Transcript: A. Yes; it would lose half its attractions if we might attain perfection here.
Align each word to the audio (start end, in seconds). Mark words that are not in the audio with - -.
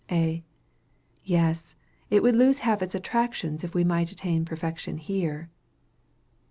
A. 0.09 0.43
Yes; 1.23 1.75
it 2.09 2.23
would 2.23 2.35
lose 2.35 2.61
half 2.65 2.81
its 2.81 2.95
attractions 2.95 3.63
if 3.63 3.75
we 3.75 3.83
might 3.83 4.09
attain 4.09 4.45
perfection 4.45 4.97
here. 4.97 5.51